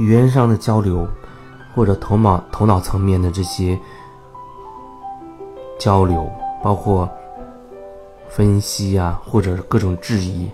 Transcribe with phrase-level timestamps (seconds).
[0.00, 1.06] 语言上的交流，
[1.74, 3.78] 或者头脑头脑层面的这些
[5.78, 6.26] 交流，
[6.64, 7.06] 包括
[8.26, 10.48] 分析啊，或者各种质疑，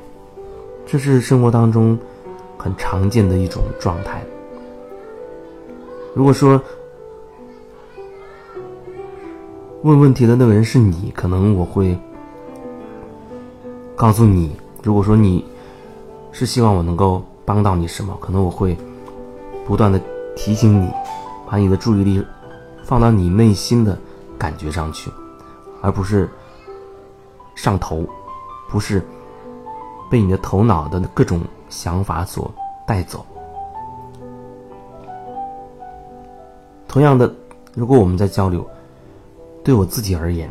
[0.84, 1.96] 这是生活当中
[2.58, 4.20] 很常见的一种状态。
[6.12, 6.60] 如果说
[9.82, 11.96] 问问题的那个人是你，可能我会
[13.94, 15.44] 告诉你，如果说你
[16.32, 18.76] 是希望我能够帮到你什么，可能我会
[19.66, 20.00] 不断的
[20.36, 20.88] 提醒你，
[21.50, 22.24] 把你的注意力
[22.84, 23.98] 放到你内心的
[24.38, 25.10] 感觉上去，
[25.82, 26.28] 而不是
[27.56, 28.06] 上头，
[28.68, 29.04] 不是
[30.08, 32.48] 被你的头脑的各种想法所
[32.86, 33.26] 带走。
[36.86, 37.30] 同样的，
[37.74, 38.64] 如果我们在交流，
[39.64, 40.48] 对我自己而言，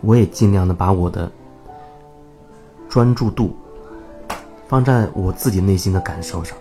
[0.00, 1.30] 我也尽量的把我的
[2.88, 3.54] 专注度
[4.66, 6.56] 放在我自己内心的感受上，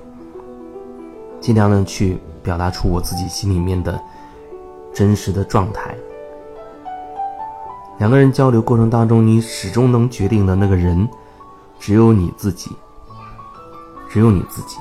[1.45, 4.01] 尽量的去表达出我自己心里面的
[4.91, 5.95] 真实的状态。
[7.99, 11.07] 两个人交流过程当中，你始终能决定的那个人，
[11.79, 12.71] 只有你自己，
[14.09, 14.77] 只有你自己。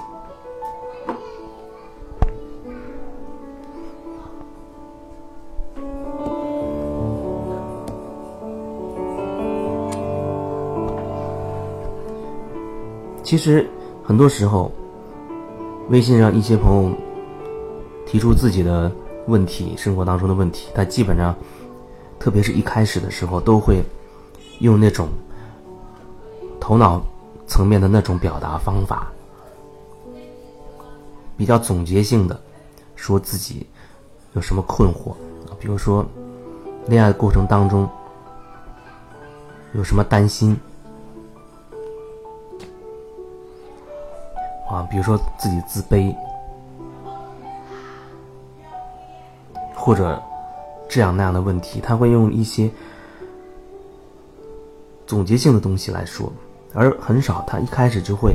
[13.22, 13.68] 其实
[14.02, 14.72] 很多时候，
[15.90, 16.92] 微信上一些朋友
[18.06, 18.90] 提出自己的
[19.26, 21.34] 问题，生活当中的问题，他基本上，
[22.18, 23.82] 特别是一开始的时候，都会
[24.60, 25.08] 用那种
[26.58, 27.02] 头脑
[27.46, 29.12] 层面的那种表达方法，
[31.36, 32.40] 比较总结性的
[32.96, 33.66] 说自己
[34.32, 35.14] 有什么困惑，
[35.58, 36.04] 比如说
[36.86, 37.86] 恋爱过程当中
[39.74, 40.58] 有什么担心。
[44.90, 46.14] 比如说自己自卑，
[49.74, 50.22] 或者
[50.88, 52.70] 这样那样的问题，他会用一些
[55.06, 56.32] 总结性的东西来说，
[56.72, 58.34] 而很少他一开始就会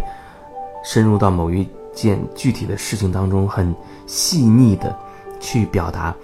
[0.83, 3.73] 深入到某一件具体的事情当中，很
[4.05, 4.95] 细腻的
[5.39, 6.15] 去表达，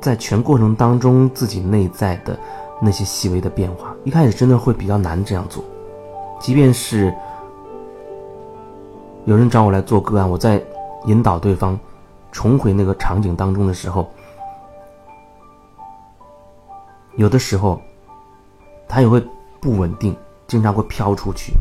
[0.00, 2.38] 在全过程当中自己内在的
[2.80, 3.94] 那些细微的变化。
[4.04, 5.64] 一开始真的会比较难这样做，
[6.40, 7.14] 即便是。
[9.24, 10.60] 有人找我来做个案，我在
[11.06, 11.78] 引导对方
[12.32, 14.10] 重回那个场景当中的时候，
[17.16, 17.80] 有的时候
[18.88, 19.24] 他也会
[19.60, 20.16] 不稳定，
[20.48, 21.52] 经常会飘出去。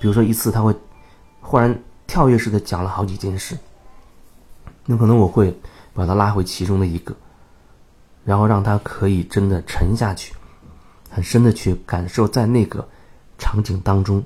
[0.00, 0.74] 比如说一次，他会
[1.42, 3.58] 忽然跳跃式的讲了好几件事，
[4.86, 5.54] 那可能我会
[5.92, 7.14] 把他拉回其中的一个，
[8.24, 10.34] 然后让他可以真的沉下去，
[11.10, 12.88] 很深的去感受在那个
[13.36, 14.24] 场景当中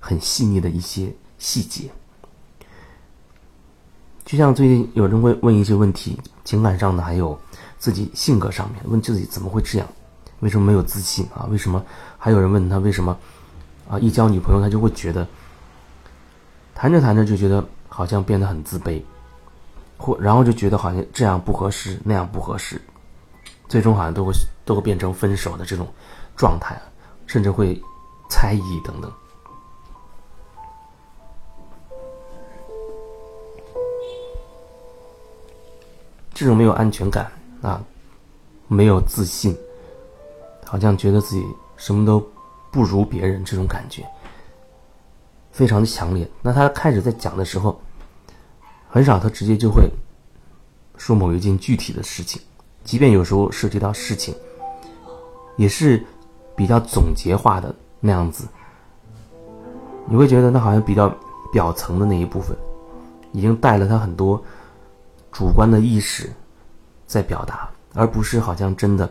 [0.00, 1.12] 很细腻的一些。
[1.44, 1.90] 细节，
[4.24, 7.38] 就像最近有人会问一些问题，情感上的，还有
[7.76, 9.86] 自己性格上面，问自己怎么会这样，
[10.40, 11.44] 为什么没有自信啊？
[11.50, 11.84] 为什么
[12.16, 13.14] 还有人问他为什么
[13.86, 13.98] 啊？
[13.98, 15.28] 一交女朋友他就会觉得，
[16.74, 19.02] 谈着谈着就觉得好像变得很自卑，
[19.98, 22.80] 或然后就觉得好像这样不合适，那样不合适，
[23.68, 24.32] 最终好像都会
[24.64, 25.86] 都会变成分手的这种
[26.36, 26.80] 状态，
[27.26, 27.78] 甚至会
[28.30, 29.12] 猜疑等等。
[36.34, 37.30] 这种没有安全感
[37.62, 37.80] 啊，
[38.66, 39.56] 没有自信，
[40.64, 41.44] 好像觉得自己
[41.76, 42.20] 什么都
[42.72, 44.04] 不如别人，这种感觉
[45.52, 46.28] 非常的强烈。
[46.42, 47.80] 那他开始在讲的时候，
[48.88, 49.88] 很少他直接就会
[50.98, 52.42] 说某一件具体的事情，
[52.82, 54.34] 即便有时候涉及到事情，
[55.56, 56.04] 也是
[56.56, 58.44] 比较总结化的那样子。
[60.06, 61.08] 你会觉得那好像比较
[61.52, 62.56] 表层的那一部分，
[63.30, 64.42] 已经带了他很多。
[65.34, 66.30] 主观的意识
[67.08, 69.10] 在表达，而不是好像真的。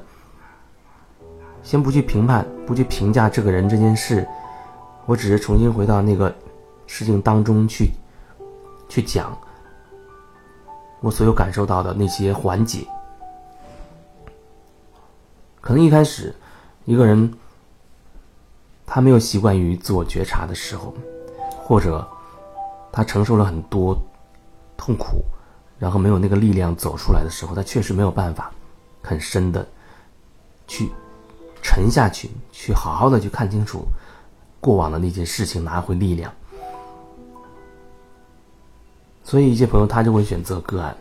[1.61, 4.25] 先不去评判，不去评价这个人这件事，
[5.05, 6.33] 我只是重新回到那个
[6.87, 7.91] 事情当中去，
[8.87, 9.37] 去讲
[11.01, 12.87] 我所有感受到的那些环节。
[15.59, 16.33] 可能一开始
[16.85, 17.33] 一个人
[18.85, 20.93] 他没有习惯于自我觉察的时候，
[21.65, 22.07] 或者
[22.93, 23.97] 他承受了很多
[24.77, 25.21] 痛苦。
[25.83, 28.49] 然后没有那个力量走出来的时候，他确实没有办法
[29.01, 29.67] 很深的
[30.65, 30.89] 去
[31.61, 33.85] 沉下去，去好好的去看清楚
[34.61, 36.33] 过往的那件事情，拿回力量。
[39.25, 40.95] 所以一些朋友他就会选择个案，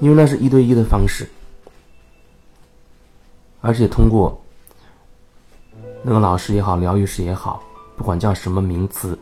[0.00, 1.30] 因为那是一对一的方式，
[3.60, 4.42] 而且通过
[6.02, 7.62] 那个老师也好，疗愈师也好，
[7.96, 9.16] 不管叫什么名词，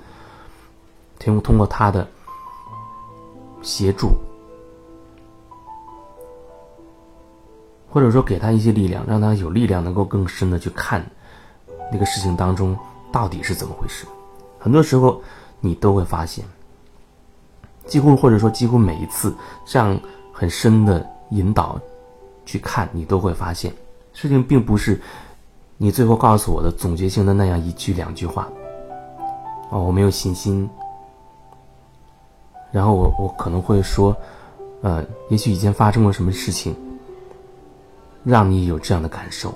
[1.18, 2.08] 通通过他的
[3.62, 4.12] 协助，
[7.90, 11.04] 或者说给他一些力量，让他有力量能够更深的去看
[11.92, 12.76] 那个事情当中
[13.12, 14.06] 到底是怎么回事。
[14.58, 15.20] 很多时候
[15.60, 16.44] 你都会发现，
[17.86, 19.34] 几乎或者说几乎每一次
[19.64, 19.98] 这样
[20.32, 21.80] 很深的引导
[22.46, 23.72] 去看，你都会发现
[24.12, 25.00] 事情并不是
[25.76, 28.48] 你最后告诉我的总结性的那样一句两句话。
[29.70, 30.68] 哦，我没有信心。
[32.72, 34.16] 然后我我可能会说，
[34.80, 36.74] 呃，也许以前发生过什么事情，
[38.22, 39.52] 让你有这样的感受，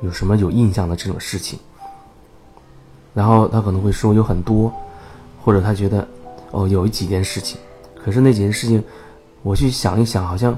[0.00, 1.58] 有什么有印象的这种事情。
[3.12, 4.72] 然后他可能会说有很多，
[5.42, 6.06] 或者他觉得，
[6.52, 7.58] 哦，有几件事情，
[7.96, 8.80] 可是那几件事情，
[9.42, 10.56] 我去想一想，好像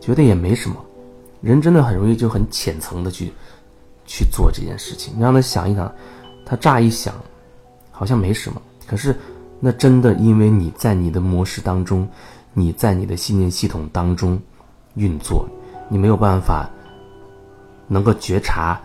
[0.00, 0.76] 觉得也没什么。
[1.42, 3.32] 人真的很容易就很浅层的去
[4.04, 5.94] 去做这件事情，你让他想一想，
[6.44, 7.14] 他乍一想，
[7.92, 9.14] 好像没什么，可是。
[9.58, 12.06] 那真的，因为你在你的模式当中，
[12.52, 14.38] 你在你的信念系统当中
[14.94, 15.48] 运作，
[15.88, 16.68] 你没有办法
[17.88, 18.78] 能够觉察，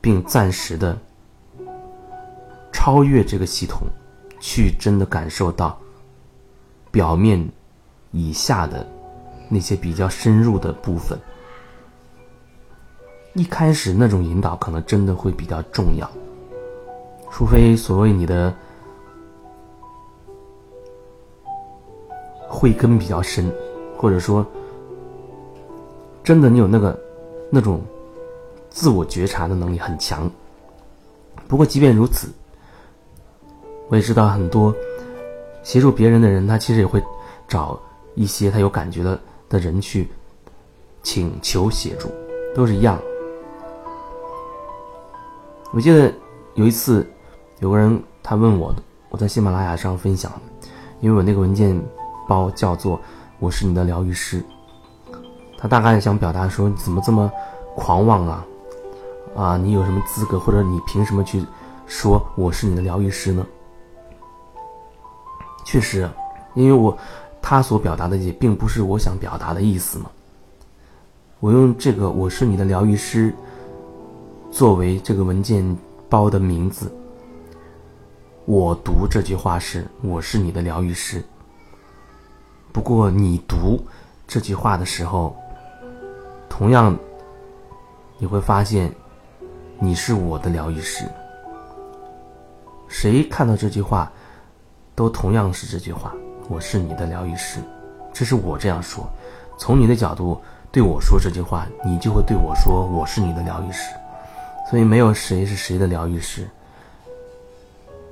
[0.00, 0.96] 并暂时的
[2.70, 3.86] 超越这个系统，
[4.40, 5.78] 去真的感受到
[6.90, 7.50] 表面
[8.10, 8.86] 以下的
[9.48, 11.18] 那些比较深入的部分。
[13.32, 16.08] 一开始那种引导可能真的会比较重要，
[17.30, 18.54] 除非所谓你的。
[22.52, 23.50] 慧根比较深，
[23.96, 24.46] 或者说，
[26.22, 26.96] 真的你有那个
[27.48, 27.80] 那种
[28.68, 30.30] 自我觉察的能力很强。
[31.48, 32.28] 不过，即便如此，
[33.88, 34.72] 我也知道很多
[35.62, 37.02] 协助别人的人，他其实也会
[37.48, 37.80] 找
[38.14, 40.06] 一些他有感觉的的人去
[41.02, 42.10] 请求协助，
[42.54, 43.00] 都是一样。
[45.72, 46.12] 我记得
[46.54, 47.10] 有一次，
[47.60, 48.74] 有个人他问我，
[49.08, 50.30] 我在喜马拉雅上分享，
[51.00, 51.82] 因为我那个文件。
[52.28, 53.00] 包叫做
[53.38, 54.44] “我是你的疗愈师”，
[55.58, 57.30] 他大概想表达说：“你怎么这么
[57.74, 58.46] 狂妄啊？
[59.34, 61.44] 啊，你有什么资格，或者你凭什么去
[61.86, 63.46] 说我是你的疗愈师呢？”
[65.64, 66.08] 确实，
[66.54, 66.96] 因为我
[67.40, 70.10] 他所表达的也并不是我想表达的意思嘛。
[71.40, 73.34] 我用这个“我是你的疗愈师”
[74.52, 75.64] 作为这个文件
[76.08, 76.92] 包的名字，
[78.44, 81.24] 我读这句话是“我是你的疗愈师”。
[82.72, 83.78] 不过，你读
[84.26, 85.36] 这句话的时候，
[86.48, 86.96] 同样
[88.18, 88.90] 你会发现，
[89.78, 91.04] 你是我的疗愈师。
[92.88, 94.10] 谁看到这句话，
[94.94, 96.14] 都同样是这句话
[96.48, 97.60] ：“我是你的疗愈师。”
[98.12, 99.08] 这是我这样说。
[99.58, 100.40] 从你的角度
[100.70, 103.90] 对我说这句话，你就会对我说：“我是你的疗愈师。”
[104.70, 106.48] 所以，没有谁是谁的疗愈师，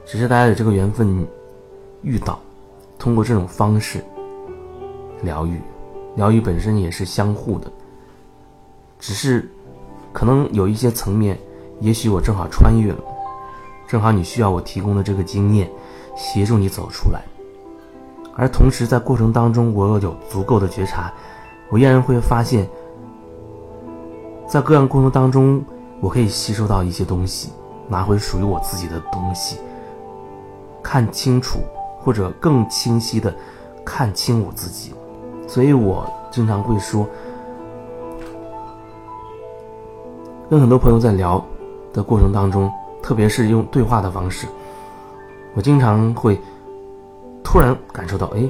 [0.06, 1.26] 只是大家有这个缘分
[2.02, 2.38] 遇到，
[2.98, 4.04] 通过这种方式。
[5.22, 5.60] 疗愈，
[6.16, 7.70] 疗愈本身也是相互的，
[8.98, 9.50] 只是
[10.12, 11.38] 可能有一些层面，
[11.80, 12.98] 也许我正好穿越了，
[13.86, 15.70] 正好你需要我提供的这个经验，
[16.16, 17.22] 协助你走出来。
[18.36, 21.12] 而同时在过程当中，我有足够的觉察，
[21.68, 22.66] 我依然会发现，
[24.46, 25.62] 在个案过程当中，
[26.00, 27.50] 我可以吸收到一些东西，
[27.88, 29.58] 拿回属于我自己的东西，
[30.82, 31.58] 看清楚
[31.98, 33.34] 或者更清晰的
[33.84, 34.94] 看清我自己。
[35.50, 37.04] 所以我经常会说，
[40.48, 41.44] 跟很多朋友在聊
[41.92, 42.70] 的过程当中，
[43.02, 44.46] 特别是用对话的方式，
[45.54, 46.40] 我经常会
[47.42, 48.48] 突然感受到，哎，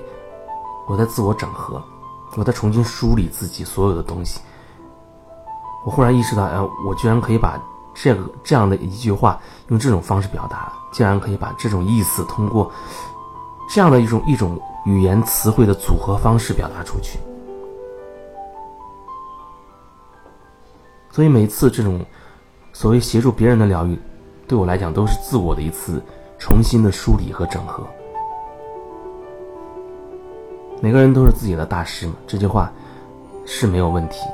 [0.87, 1.83] 我在自我整合，
[2.37, 4.39] 我在重新梳理自己所有的东西。
[5.87, 7.59] 我忽然意识到，哎，我居然可以把
[7.95, 12.71] 这个这样的一句话用这种方式表达，竟然可以把这种意思通过
[13.71, 14.61] 这样的一种一种。
[14.87, 17.19] 语言词汇的组合方式表达出去，
[21.11, 22.01] 所以每次这种
[22.73, 23.97] 所谓协助别人的疗愈，
[24.49, 26.03] 对我来讲都是自我的一次
[26.39, 27.87] 重新的梳理和整合。
[30.81, 32.73] 每个人都是自己的大师嘛，这句话
[33.45, 34.27] 是没有问题。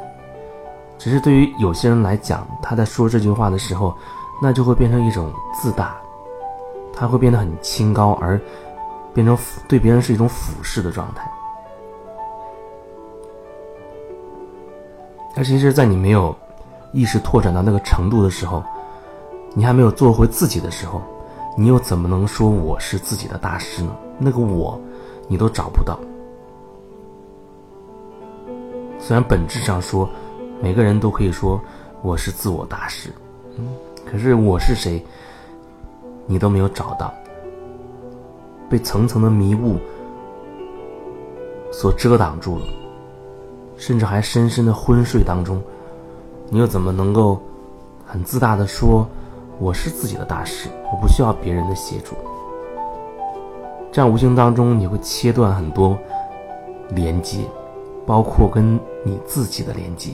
[0.97, 3.93] 只是对于有些人来讲，他在说这句话的时候，
[4.40, 5.97] 那就会变成一种自大，
[6.95, 8.40] 他会变得很清高而。
[9.16, 9.35] 变成
[9.66, 11.26] 对别人是一种俯视的状态，
[15.35, 16.37] 而其实，在你没有
[16.92, 18.62] 意识拓展到那个程度的时候，
[19.54, 21.00] 你还没有做回自己的时候，
[21.56, 23.96] 你又怎么能说我是自己的大师呢？
[24.18, 24.78] 那个我，
[25.28, 25.99] 你都找不到。
[28.99, 30.06] 虽然本质上说，
[30.61, 31.58] 每个人都可以说
[32.02, 33.11] 我是自我大师，
[33.56, 33.66] 嗯，
[34.04, 35.02] 可是我是谁，
[36.26, 37.11] 你都没有找到。
[38.68, 39.76] 被层层的迷雾
[41.73, 42.66] 所遮挡住了，
[43.76, 45.62] 甚至还深深的昏睡当中，
[46.49, 47.40] 你又怎么能够
[48.06, 49.06] 很自大的说
[49.58, 52.14] 我是自己的大师，我不需要别人的协助？
[53.92, 55.96] 这样无形当中你会切断很多
[56.90, 57.38] 连接，
[58.04, 60.11] 包括跟你自己的连接。